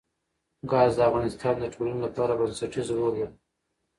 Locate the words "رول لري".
2.97-3.25